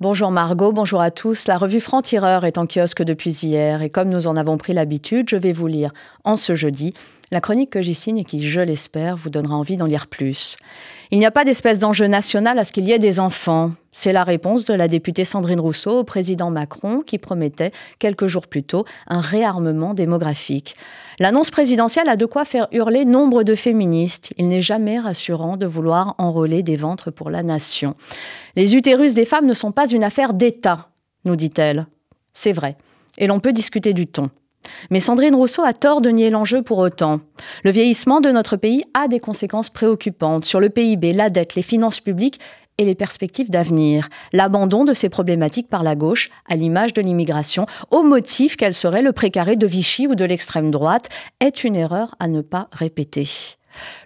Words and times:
Bonjour 0.00 0.32
Margot, 0.32 0.72
bonjour 0.72 1.00
à 1.00 1.12
tous. 1.12 1.46
La 1.46 1.56
revue 1.56 1.78
Franc-Tireur 1.78 2.44
est 2.44 2.58
en 2.58 2.66
kiosque 2.66 3.04
depuis 3.04 3.30
hier 3.30 3.80
et 3.80 3.90
comme 3.90 4.08
nous 4.08 4.26
en 4.26 4.34
avons 4.34 4.58
pris 4.58 4.74
l'habitude, 4.74 5.30
je 5.30 5.36
vais 5.36 5.52
vous 5.52 5.68
lire 5.68 5.92
en 6.24 6.34
ce 6.34 6.56
jeudi 6.56 6.94
la 7.34 7.40
chronique 7.40 7.70
que 7.70 7.82
j'y 7.82 7.96
signe 7.96 8.18
et 8.18 8.24
qui, 8.24 8.48
je 8.48 8.60
l'espère, 8.60 9.16
vous 9.16 9.28
donnera 9.28 9.56
envie 9.56 9.76
d'en 9.76 9.86
lire 9.86 10.06
plus. 10.06 10.56
Il 11.10 11.18
n'y 11.18 11.26
a 11.26 11.32
pas 11.32 11.44
d'espèce 11.44 11.80
d'enjeu 11.80 12.06
national 12.06 12.60
à 12.60 12.64
ce 12.64 12.70
qu'il 12.70 12.86
y 12.86 12.92
ait 12.92 13.00
des 13.00 13.18
enfants. 13.18 13.72
C'est 13.90 14.12
la 14.12 14.22
réponse 14.22 14.64
de 14.64 14.72
la 14.72 14.86
députée 14.86 15.24
Sandrine 15.24 15.60
Rousseau 15.60 15.98
au 15.98 16.04
président 16.04 16.50
Macron 16.50 17.00
qui 17.00 17.18
promettait, 17.18 17.72
quelques 17.98 18.28
jours 18.28 18.46
plus 18.46 18.62
tôt, 18.62 18.84
un 19.08 19.20
réarmement 19.20 19.94
démographique. 19.94 20.76
L'annonce 21.18 21.50
présidentielle 21.50 22.08
a 22.08 22.14
de 22.14 22.24
quoi 22.24 22.44
faire 22.44 22.68
hurler 22.70 23.04
nombre 23.04 23.42
de 23.42 23.56
féministes. 23.56 24.32
Il 24.38 24.46
n'est 24.46 24.62
jamais 24.62 25.00
rassurant 25.00 25.56
de 25.56 25.66
vouloir 25.66 26.14
enrôler 26.18 26.62
des 26.62 26.76
ventres 26.76 27.10
pour 27.10 27.30
la 27.30 27.42
nation. 27.42 27.96
Les 28.54 28.76
utérus 28.76 29.14
des 29.14 29.24
femmes 29.24 29.46
ne 29.46 29.54
sont 29.54 29.72
pas 29.72 29.88
une 29.88 30.04
affaire 30.04 30.34
d'État, 30.34 30.90
nous 31.24 31.34
dit-elle. 31.34 31.88
C'est 32.32 32.52
vrai. 32.52 32.76
Et 33.18 33.26
l'on 33.26 33.40
peut 33.40 33.52
discuter 33.52 33.92
du 33.92 34.06
ton. 34.06 34.30
Mais 34.90 35.00
Sandrine 35.00 35.34
Rousseau 35.34 35.62
a 35.64 35.72
tort 35.72 36.00
de 36.00 36.10
nier 36.10 36.30
l'enjeu 36.30 36.62
pour 36.62 36.78
autant. 36.78 37.20
Le 37.62 37.70
vieillissement 37.70 38.20
de 38.20 38.30
notre 38.30 38.56
pays 38.56 38.84
a 38.94 39.08
des 39.08 39.20
conséquences 39.20 39.70
préoccupantes 39.70 40.44
sur 40.44 40.60
le 40.60 40.70
PIB, 40.70 41.12
la 41.12 41.30
dette, 41.30 41.54
les 41.54 41.62
finances 41.62 42.00
publiques 42.00 42.40
et 42.78 42.84
les 42.84 42.94
perspectives 42.94 43.50
d'avenir. 43.50 44.08
L'abandon 44.32 44.84
de 44.84 44.94
ces 44.94 45.08
problématiques 45.08 45.68
par 45.68 45.82
la 45.82 45.94
gauche, 45.94 46.30
à 46.48 46.56
l'image 46.56 46.92
de 46.92 47.02
l'immigration, 47.02 47.66
au 47.90 48.02
motif 48.02 48.56
qu'elle 48.56 48.74
serait 48.74 49.02
le 49.02 49.12
précaré 49.12 49.56
de 49.56 49.66
Vichy 49.66 50.06
ou 50.06 50.14
de 50.14 50.24
l'extrême 50.24 50.70
droite, 50.70 51.08
est 51.40 51.64
une 51.64 51.76
erreur 51.76 52.14
à 52.18 52.28
ne 52.28 52.40
pas 52.40 52.68
répéter. 52.72 53.28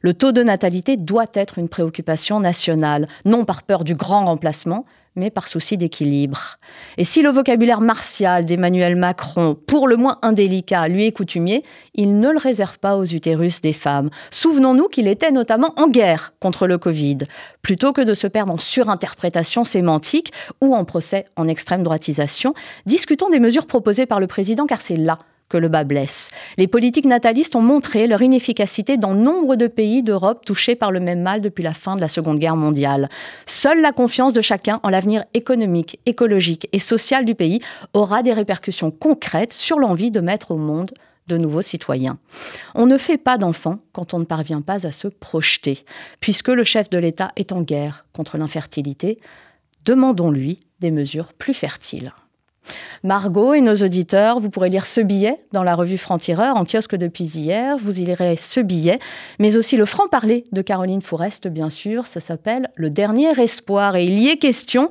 Le 0.00 0.14
taux 0.14 0.32
de 0.32 0.42
natalité 0.42 0.96
doit 0.96 1.26
être 1.34 1.58
une 1.58 1.68
préoccupation 1.68 2.40
nationale, 2.40 3.06
non 3.24 3.44
par 3.44 3.62
peur 3.62 3.84
du 3.84 3.94
grand 3.94 4.24
remplacement, 4.24 4.86
mais 5.18 5.30
par 5.30 5.48
souci 5.48 5.76
d'équilibre. 5.76 6.58
Et 6.96 7.04
si 7.04 7.22
le 7.22 7.30
vocabulaire 7.30 7.80
martial 7.80 8.44
d'Emmanuel 8.44 8.96
Macron, 8.96 9.56
pour 9.66 9.88
le 9.88 9.96
moins 9.96 10.18
indélicat, 10.22 10.88
lui 10.88 11.06
est 11.06 11.12
coutumier, 11.12 11.64
il 11.94 12.20
ne 12.20 12.30
le 12.30 12.38
réserve 12.38 12.78
pas 12.78 12.96
aux 12.96 13.04
utérus 13.04 13.60
des 13.60 13.72
femmes. 13.72 14.10
Souvenons-nous 14.30 14.88
qu'il 14.88 15.08
était 15.08 15.32
notamment 15.32 15.74
en 15.76 15.88
guerre 15.88 16.32
contre 16.40 16.66
le 16.66 16.78
Covid. 16.78 17.18
Plutôt 17.62 17.92
que 17.92 18.00
de 18.00 18.14
se 18.14 18.26
perdre 18.26 18.52
en 18.52 18.58
surinterprétation 18.58 19.64
sémantique 19.64 20.32
ou 20.60 20.74
en 20.74 20.84
procès 20.84 21.26
en 21.36 21.48
extrême 21.48 21.82
droitisation, 21.82 22.54
discutons 22.86 23.28
des 23.28 23.40
mesures 23.40 23.66
proposées 23.66 24.06
par 24.06 24.20
le 24.20 24.26
président 24.26 24.66
car 24.66 24.80
c'est 24.80 24.96
là 24.96 25.18
que 25.48 25.56
le 25.56 25.68
bas 25.68 25.84
blesse. 25.84 26.30
Les 26.56 26.66
politiques 26.66 27.06
natalistes 27.06 27.56
ont 27.56 27.62
montré 27.62 28.06
leur 28.06 28.22
inefficacité 28.22 28.96
dans 28.96 29.14
nombre 29.14 29.56
de 29.56 29.66
pays 29.66 30.02
d'Europe 30.02 30.44
touchés 30.44 30.74
par 30.74 30.92
le 30.92 31.00
même 31.00 31.22
mal 31.22 31.40
depuis 31.40 31.64
la 31.64 31.74
fin 31.74 31.96
de 31.96 32.00
la 32.00 32.08
Seconde 32.08 32.38
Guerre 32.38 32.56
mondiale. 32.56 33.08
Seule 33.46 33.80
la 33.80 33.92
confiance 33.92 34.32
de 34.32 34.42
chacun 34.42 34.80
en 34.82 34.90
l'avenir 34.90 35.24
économique, 35.34 36.00
écologique 36.06 36.68
et 36.72 36.78
social 36.78 37.24
du 37.24 37.34
pays 37.34 37.60
aura 37.94 38.22
des 38.22 38.32
répercussions 38.32 38.90
concrètes 38.90 39.52
sur 39.52 39.78
l'envie 39.78 40.10
de 40.10 40.20
mettre 40.20 40.50
au 40.50 40.56
monde 40.56 40.92
de 41.28 41.36
nouveaux 41.36 41.62
citoyens. 41.62 42.18
On 42.74 42.86
ne 42.86 42.96
fait 42.96 43.18
pas 43.18 43.38
d'enfants 43.38 43.78
quand 43.92 44.14
on 44.14 44.18
ne 44.18 44.24
parvient 44.24 44.62
pas 44.62 44.86
à 44.86 44.92
se 44.92 45.08
projeter. 45.08 45.84
Puisque 46.20 46.48
le 46.48 46.64
chef 46.64 46.90
de 46.90 46.98
l'État 46.98 47.32
est 47.36 47.52
en 47.52 47.60
guerre 47.60 48.06
contre 48.12 48.38
l'infertilité, 48.38 49.20
demandons-lui 49.84 50.58
des 50.80 50.90
mesures 50.90 51.32
plus 51.34 51.54
fertiles. 51.54 52.12
Margot 53.04 53.54
et 53.54 53.60
nos 53.60 53.74
auditeurs, 53.76 54.40
vous 54.40 54.50
pourrez 54.50 54.70
lire 54.70 54.86
ce 54.86 55.00
billet 55.00 55.38
dans 55.52 55.62
la 55.62 55.74
revue 55.74 55.98
Franc-Tireur 55.98 56.56
en 56.56 56.64
kiosque 56.64 56.96
depuis 56.96 57.24
hier. 57.24 57.76
Vous 57.78 58.00
y 58.00 58.04
lirez 58.04 58.36
ce 58.36 58.60
billet, 58.60 58.98
mais 59.38 59.56
aussi 59.56 59.76
le 59.76 59.84
franc-parler 59.84 60.44
de 60.52 60.62
Caroline 60.62 61.02
Fourest, 61.02 61.48
bien 61.48 61.70
sûr. 61.70 62.06
Ça 62.06 62.20
s'appelle 62.20 62.70
Le 62.74 62.90
dernier 62.90 63.30
espoir 63.40 63.96
et 63.96 64.04
il 64.04 64.18
y 64.18 64.28
est 64.28 64.36
question 64.36 64.88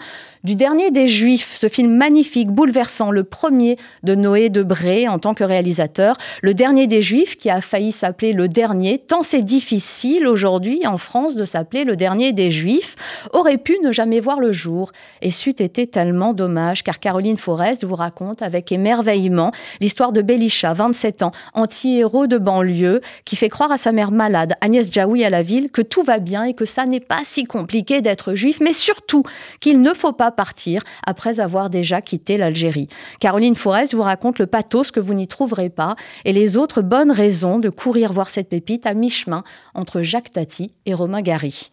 du 0.48 0.56
dernier 0.56 0.92
des 0.92 1.10
Juifs, 1.10 1.56
ce 1.56 1.68
film 1.68 1.94
magnifique, 1.94 2.50
bouleversant, 2.50 3.12
le 3.12 3.26
premier 3.26 3.76
de 4.04 4.16
Noé 4.16 4.48
Debré 4.48 5.10
en 5.10 5.20
tant 5.20 5.34
que 5.34 5.44
réalisateur, 5.44 6.16
le 6.42 6.54
dernier 6.54 6.88
des 6.88 7.02
Juifs 7.02 7.38
qui 7.38 7.50
a 7.50 7.60
failli 7.60 7.92
s'appeler 7.92 8.32
le 8.32 8.48
dernier, 8.48 8.98
tant 8.98 9.24
c'est 9.24 9.42
difficile 9.42 10.26
aujourd'hui 10.26 10.88
en 10.88 10.98
France 10.98 11.36
de 11.36 11.44
s'appeler 11.44 11.84
le 11.84 11.98
dernier 11.98 12.32
des 12.32 12.50
Juifs, 12.50 12.96
aurait 13.34 13.58
pu 13.58 13.78
ne 13.84 13.92
jamais 13.92 14.22
voir 14.22 14.40
le 14.40 14.54
jour. 14.54 14.94
Et 15.22 15.32
c'eût 15.32 15.50
été 15.50 15.86
tellement 15.86 16.34
dommage, 16.34 16.82
car 16.82 17.00
Caroline 17.00 17.36
Forest 17.36 17.67
vous 17.84 17.96
raconte 17.96 18.42
avec 18.42 18.72
émerveillement 18.72 19.52
l'histoire 19.82 20.12
de 20.12 20.22
Belisha, 20.22 20.74
27 20.74 21.24
ans, 21.24 21.32
anti-héros 21.54 22.28
de 22.28 22.38
banlieue, 22.38 23.02
qui 23.26 23.36
fait 23.36 23.50
croire 23.50 23.72
à 23.72 23.78
sa 23.78 23.92
mère 23.92 24.12
malade, 24.12 24.56
Agnès 24.62 24.92
Jaoui 24.92 25.24
à 25.24 25.30
la 25.30 25.44
ville, 25.44 25.70
que 25.70 25.82
tout 25.82 26.04
va 26.04 26.20
bien 26.20 26.44
et 26.44 26.54
que 26.54 26.66
ça 26.66 26.86
n'est 26.86 27.00
pas 27.00 27.22
si 27.24 27.44
compliqué 27.46 28.02
d'être 28.02 28.34
juif, 28.34 28.60
mais 28.62 28.74
surtout 28.74 29.24
qu'il 29.60 29.82
ne 29.82 29.94
faut 29.94 30.14
pas 30.14 30.32
partir 30.32 30.82
après 31.06 31.40
avoir 31.40 31.70
déjà 31.70 32.02
quitté 32.02 32.38
l'Algérie. 32.38 32.88
Caroline 33.20 33.56
Forest 33.56 33.94
vous 33.94 34.04
raconte 34.04 34.40
le 34.40 34.48
pathos 34.48 34.92
que 34.92 35.00
vous 35.00 35.14
n'y 35.14 35.28
trouverez 35.28 35.70
pas 35.70 35.96
et 36.26 36.34
les 36.34 36.58
autres 36.58 36.82
bonnes 36.82 37.12
raisons 37.12 37.60
de 37.60 37.70
courir 37.70 38.14
voir 38.14 38.30
cette 38.30 38.50
pépite 38.50 38.86
à 38.86 38.94
mi-chemin 38.94 39.44
entre 39.74 40.02
Jacques 40.02 40.32
Tati 40.32 40.74
et 40.86 40.94
Romain 40.94 41.22
Gary. 41.22 41.72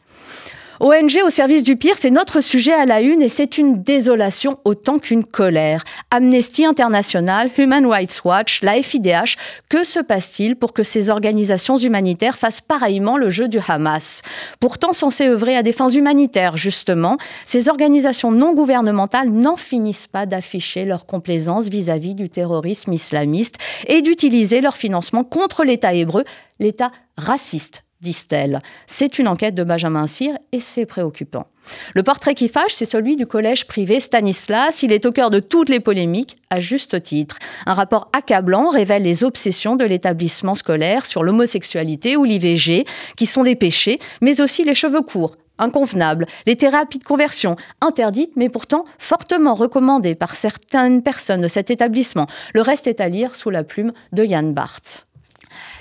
ONG 0.80 1.20
au 1.24 1.30
service 1.30 1.62
du 1.62 1.76
pire, 1.76 1.94
c'est 1.96 2.10
notre 2.10 2.40
sujet 2.40 2.72
à 2.72 2.84
la 2.84 3.00
une 3.00 3.22
et 3.22 3.28
c'est 3.28 3.58
une 3.58 3.82
désolation 3.82 4.58
autant 4.64 4.98
qu'une 4.98 5.24
colère. 5.24 5.84
Amnesty 6.10 6.64
International, 6.64 7.48
Human 7.56 7.86
Rights 7.86 8.22
Watch, 8.24 8.60
la 8.62 8.82
FIDH, 8.82 9.36
que 9.68 9.84
se 9.84 10.00
passe-t-il 10.00 10.56
pour 10.56 10.72
que 10.72 10.82
ces 10.82 11.10
organisations 11.10 11.78
humanitaires 11.78 12.38
fassent 12.38 12.60
pareillement 12.60 13.16
le 13.16 13.30
jeu 13.30 13.46
du 13.46 13.60
Hamas? 13.66 14.22
Pourtant 14.58 14.92
censées 14.92 15.28
œuvrer 15.28 15.56
à 15.56 15.62
des 15.62 15.72
fins 15.72 15.90
humanitaires, 15.90 16.56
justement, 16.56 17.18
ces 17.46 17.68
organisations 17.68 18.32
non 18.32 18.52
gouvernementales 18.52 19.30
n'en 19.30 19.56
finissent 19.56 20.08
pas 20.08 20.26
d'afficher 20.26 20.84
leur 20.84 21.06
complaisance 21.06 21.68
vis-à-vis 21.68 22.14
du 22.14 22.28
terrorisme 22.28 22.92
islamiste 22.92 23.56
et 23.86 24.02
d'utiliser 24.02 24.60
leur 24.60 24.76
financement 24.76 25.22
contre 25.22 25.62
l'État 25.62 25.94
hébreu, 25.94 26.24
l'État 26.58 26.90
raciste 27.16 27.84
disent-elles. 28.04 28.60
C'est 28.86 29.18
une 29.18 29.26
enquête 29.26 29.56
de 29.56 29.64
Benjamin 29.64 30.06
Cyr 30.06 30.38
et 30.52 30.60
c'est 30.60 30.86
préoccupant. 30.86 31.48
Le 31.94 32.02
portrait 32.02 32.34
qui 32.34 32.48
fâche, 32.48 32.74
c'est 32.74 32.84
celui 32.84 33.16
du 33.16 33.26
collège 33.26 33.66
privé 33.66 33.98
Stanislas. 33.98 34.82
Il 34.82 34.92
est 34.92 35.06
au 35.06 35.12
cœur 35.12 35.30
de 35.30 35.40
toutes 35.40 35.70
les 35.70 35.80
polémiques, 35.80 36.36
à 36.50 36.60
juste 36.60 37.02
titre. 37.02 37.38
Un 37.66 37.74
rapport 37.74 38.10
accablant 38.12 38.68
révèle 38.68 39.02
les 39.02 39.24
obsessions 39.24 39.74
de 39.74 39.84
l'établissement 39.84 40.54
scolaire 40.54 41.06
sur 41.06 41.24
l'homosexualité 41.24 42.16
ou 42.16 42.24
l'IVG, 42.24 42.84
qui 43.16 43.26
sont 43.26 43.42
des 43.42 43.56
péchés, 43.56 43.98
mais 44.20 44.40
aussi 44.40 44.62
les 44.64 44.74
cheveux 44.74 45.02
courts, 45.02 45.36
inconvenables, 45.58 46.26
les 46.46 46.56
thérapies 46.56 46.98
de 46.98 47.04
conversion, 47.04 47.56
interdites 47.80 48.36
mais 48.36 48.50
pourtant 48.50 48.84
fortement 48.98 49.54
recommandées 49.54 50.14
par 50.14 50.34
certaines 50.34 51.02
personnes 51.02 51.40
de 51.40 51.48
cet 51.48 51.70
établissement. 51.70 52.26
Le 52.52 52.60
reste 52.60 52.86
est 52.86 53.00
à 53.00 53.08
lire 53.08 53.34
sous 53.34 53.50
la 53.50 53.64
plume 53.64 53.92
de 54.12 54.24
Yann 54.24 54.52
Barth. 54.52 55.06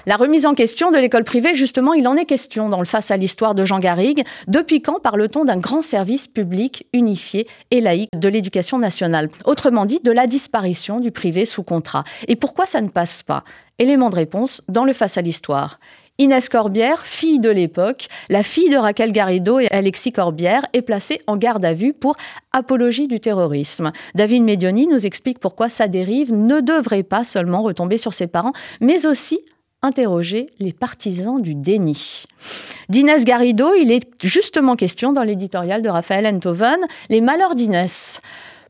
La 0.06 0.18
remise 0.18 0.46
en 0.46 0.53
question 0.53 0.91
de 0.91 0.97
l'école 0.97 1.24
privée, 1.24 1.56
justement, 1.56 1.94
il 1.94 2.09
en 2.09 2.18
est 2.18 2.25
question 2.25 2.68
dans 2.68 2.80
le 2.80 2.86
Face 2.86 3.09
à 3.09 3.16
l'histoire 3.16 3.56
de 3.56 3.64
Jean 3.64 3.80
Garrigue. 3.80 4.25
Depuis 4.47 4.81
quand 4.81 5.00
parle-t-on 5.00 5.46
d'un 5.46 5.56
grand 5.56 5.81
service 5.81 6.28
public 6.28 6.88
unifié 6.91 7.47
et 7.72 7.80
laïque 7.80 8.09
de 8.14 8.28
l'éducation 8.28 8.78
nationale? 8.78 9.30
Autrement 9.46 9.86
dit, 9.86 10.02
de 10.03 10.12
la 10.12 10.28
disparition 10.28 11.00
du 11.00 11.12
privé 11.12 11.46
sous 11.46 11.64
contrat. 11.64 12.03
Et 12.28 12.36
pourquoi 12.36 12.66
ça 12.66 12.81
ne 12.81 12.90
passe 12.90 13.24
pas? 13.24 13.46
Élément 13.80 14.09
de 14.09 14.16
réponse 14.16 14.62
dans 14.68 14.84
le 14.84 14.91
Face 14.91 15.18
à 15.18 15.22
l'histoire. 15.22 15.80
Inès 16.20 16.47
Corbière, 16.47 17.02
fille 17.02 17.40
de 17.40 17.50
l'époque, 17.50 18.08
la 18.30 18.44
fille 18.44 18.70
de 18.70 18.75
Raquel 18.75 19.12
Garrido 19.14 19.59
et 19.59 19.68
Alexis 19.72 20.12
Corbière, 20.12 20.66
est 20.74 20.84
placée 20.84 21.22
en 21.25 21.38
garde 21.38 21.66
à 21.66 21.74
vue 21.74 21.94
pour 21.94 22.18
apologie 22.52 23.08
du 23.08 23.20
terrorisme. 23.20 23.91
David 24.14 24.44
Medioni 24.44 24.85
nous 24.85 25.08
explique 25.08 25.40
pourquoi 25.40 25.70
sa 25.70 25.88
dérive 25.88 26.31
ne 26.31 26.59
devrait 26.59 27.03
pas 27.03 27.24
seulement 27.24 27.64
retomber 27.64 27.97
sur 27.97 28.14
ses 28.14 28.28
parents, 28.28 28.53
mais 28.80 29.08
aussi 29.08 29.40
interroger 29.83 30.47
les 30.59 30.73
partisans 30.73 31.41
du 31.41 31.53
déni. 31.53 32.23
D'Inès 32.89 33.25
Garrido, 33.25 33.73
il 33.75 33.91
est 33.91 34.09
justement 34.23 34.75
question 34.75 35.13
dans 35.13 35.23
l'éditorial 35.23 35.81
de 35.81 35.89
Raphaël 35.89 36.25
Enthoven, 36.25 36.79
Les 37.09 37.21
malheurs 37.21 37.55
d'Inès. 37.55 38.22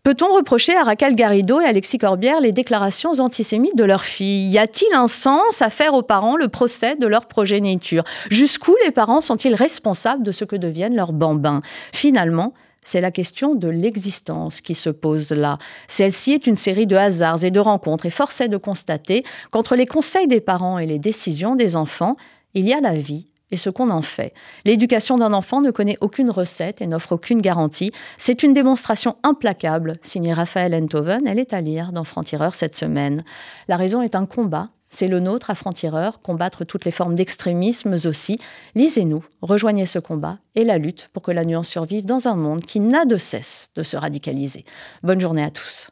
Peut-on 0.03 0.35
reprocher 0.35 0.76
à 0.76 0.84
Raquel 0.84 1.16
Garrido 1.16 1.61
et 1.61 1.66
Alexis 1.66 1.97
Corbière 1.97 2.41
les 2.41 2.52
déclarations 2.52 3.14
antisémites 3.20 3.78
de 3.78 3.85
leur 3.85 4.03
fille 4.03 4.49
Y 4.49 4.58
a-t-il 4.58 4.93
un 4.93 5.08
sens 5.08 5.61
à 5.61 5.70
faire 5.70 5.93
aux 5.93 6.02
parents 6.02 6.35
le 6.35 6.49
procès 6.49 6.97
de 6.97 7.08
leur 7.08 7.26
progéniture? 7.28 8.03
Jusqu'où 8.29 8.76
les 8.84 8.91
parents 8.91 9.22
sont-ils 9.22 9.55
responsables 9.55 10.23
de 10.23 10.34
ce 10.34 10.43
que 10.43 10.58
deviennent 10.58 10.96
leurs 10.96 11.14
bambins? 11.14 11.61
Finalement, 11.93 12.53
c'est 12.85 13.02
la 13.02 13.12
question 13.12 13.56
de 13.56 13.68
l'existence 13.68 14.62
qui 14.62 14.76
se 14.76 14.90
pose 14.90 15.32
là. 15.32 15.58
Celle-ci 15.88 16.34
est 16.34 16.47
une 16.47 16.56
série 16.56 16.88
de 16.88 16.96
hasards 16.96 17.44
et 17.44 17.52
de 17.52 17.59
rencontres, 17.59 18.06
et 18.06 18.09
force 18.09 18.41
est 18.41 18.50
de 18.50 18.58
constater 18.58 19.24
qu'entre 19.52 19.76
les 19.76 19.85
conseils 19.85 20.28
des 20.28 20.41
parents 20.41 20.80
et 20.80 20.85
les 20.85 21.00
décisions 21.00 21.56
des 21.56 21.76
enfants, 21.76 22.16
il 22.53 22.68
y 22.68 22.74
a 22.74 22.82
la 22.82 22.96
vie 22.96 23.28
et 23.53 23.58
ce 23.58 23.70
qu'on 23.70 23.91
en 23.91 24.02
fait. 24.02 24.34
L'éducation 24.66 25.16
d'un 25.16 25.32
enfant 25.32 25.62
ne 25.62 25.70
connaît 25.70 25.97
aucune 26.02 26.32
recette 26.32 26.82
et 26.82 26.88
n'offre 26.88 27.14
aucune 27.14 27.40
garantie. 27.40 27.91
C'est 28.18 28.41
une 28.41 28.52
démonstration 28.52 29.16
implacable, 29.22 29.97
signée 30.02 30.34
Raphaël 30.34 30.74
Enthoven. 30.74 31.28
Elle 31.28 31.38
est 31.38 31.53
à 31.53 31.62
lire 31.62 31.91
dans 31.91 32.03
Franc-Tireur 32.03 32.56
cette 32.56 32.76
semaine. 32.76 33.24
La 33.68 33.78
raison 33.78 34.02
est 34.02 34.16
un 34.16 34.26
combat 34.26 34.70
C'est 34.95 35.07
le 35.07 35.19
nôtre 35.19 35.49
à 35.49 35.55
franc-tireur, 35.55 36.22
combattre 36.22 36.66
toutes 36.66 36.85
les 36.85 36.91
formes 36.91 37.16
d'extrémisme 37.16 37.95
aussi. 38.05 38.37
Lisez-nous, 38.75 39.25
rejoignez 39.41 39.87
ce 39.87 39.97
combat 39.97 40.37
et 40.53 40.63
la 40.63 40.78
lutte 40.78 41.09
pour 41.13 41.23
que 41.23 41.31
la 41.31 41.45
nuance 41.45 41.67
survive 41.67 42.05
dans 42.05 42.28
un 42.28 42.35
monde 42.35 42.61
qui 42.61 42.79
n'a 42.79 43.05
de 43.05 43.17
cesse 43.17 43.72
de 43.73 43.81
se 43.81 43.97
radicaliser. 43.97 44.66
Bonne 45.01 45.19
journée 45.19 45.43
à 45.43 45.49
tous. 45.49 45.90